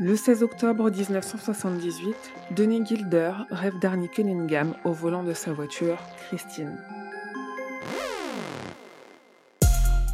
[0.00, 2.14] Le 16 octobre 1978,
[2.52, 5.98] Denis Gilder rêve d'Arnie Cunningham au volant de sa voiture,
[6.28, 6.78] Christine.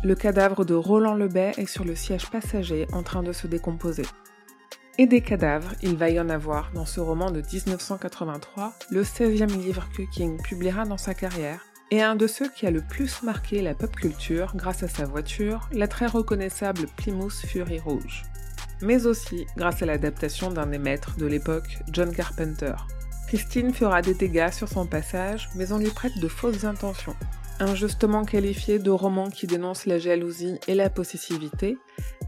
[0.02, 4.06] Le cadavre de Roland Lebet est sur le siège passager en train de se décomposer.
[4.96, 9.54] Et des cadavres, il va y en avoir dans ce roman de 1983, le 16e
[9.54, 13.22] livre que King publiera dans sa carrière, et un de ceux qui a le plus
[13.22, 18.22] marqué la pop culture grâce à sa voiture, la très reconnaissable Plymouth Fury rouge.
[18.84, 22.74] Mais aussi grâce à l'adaptation d'un des maîtres de l'époque, John Carpenter.
[23.28, 27.16] Christine fera des dégâts sur son passage, mais on lui prête de fausses intentions
[27.60, 31.78] injustement qualifié de roman qui dénonce la jalousie et la possessivité,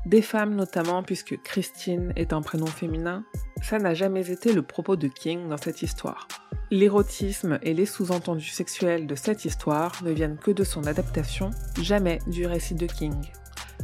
[0.05, 3.25] des femmes notamment puisque Christine est un prénom féminin,
[3.63, 6.29] ça n'a jamais été le propos de King dans cette histoire.
[6.71, 11.51] L'érotisme et les sous-entendus sexuels de cette histoire ne viennent que de son adaptation,
[11.81, 13.15] jamais du récit de King.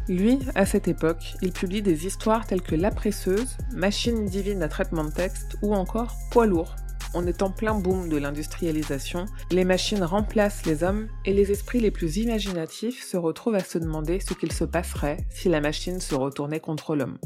[0.08, 4.68] Lui, à cette époque, il publie des histoires telles que La Presseuse, Machine divine à
[4.68, 6.74] traitement de texte ou encore Poids lourd,
[7.14, 11.80] on est en plein boom de l'industrialisation, les machines remplacent les hommes et les esprits
[11.80, 16.00] les plus imaginatifs se retrouvent à se demander ce qu'il se passerait si la machine
[16.00, 17.18] se retournait contre l'homme.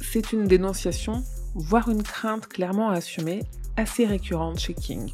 [0.00, 1.22] C'est une dénonciation,
[1.54, 3.42] voire une crainte clairement assumée,
[3.76, 5.12] assez récurrente chez King.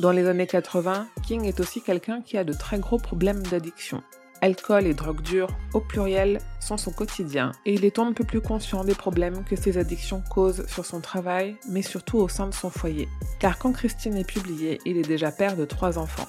[0.00, 4.02] Dans les années 80, King est aussi quelqu'un qui a de très gros problèmes d'addiction.
[4.42, 8.40] Alcool et drogue dure, au pluriel, sont son quotidien, et il est un peu plus
[8.40, 12.54] conscient des problèmes que ses addictions causent sur son travail, mais surtout au sein de
[12.54, 13.08] son foyer.
[13.38, 16.28] Car quand Christine est publiée, il est déjà père de trois enfants.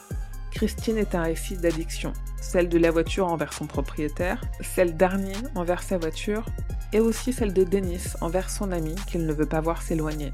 [0.52, 5.83] Christine est un récit d'addiction, celle de la voiture envers son propriétaire, celle d'Arnie envers
[5.83, 6.45] sa voiture,
[6.94, 10.31] et aussi celle de Denis envers son ami qu'il ne veut pas voir s'éloigner.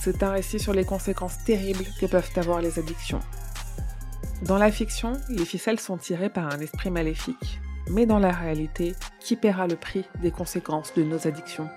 [0.00, 3.20] C'est un récit sur les conséquences terribles que peuvent avoir les addictions,
[4.42, 7.60] dans la fiction, les ficelles sont tirées par un esprit maléfique,
[7.90, 11.68] mais dans la réalité, qui paiera le prix des conséquences de nos addictions?